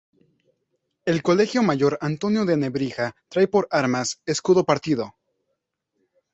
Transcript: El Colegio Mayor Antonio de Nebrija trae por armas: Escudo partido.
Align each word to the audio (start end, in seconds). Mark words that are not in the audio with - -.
El 1.05 1.21
Colegio 1.21 1.61
Mayor 1.61 1.99
Antonio 2.01 2.43
de 2.45 2.57
Nebrija 2.57 3.15
trae 3.29 3.47
por 3.47 3.67
armas: 3.69 4.19
Escudo 4.25 4.63
partido. 4.65 5.13